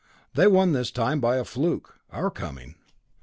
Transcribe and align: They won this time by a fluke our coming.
They 0.33 0.47
won 0.47 0.71
this 0.71 0.89
time 0.89 1.19
by 1.19 1.35
a 1.37 1.45
fluke 1.45 1.93
our 2.11 2.31
coming. 2.31 2.73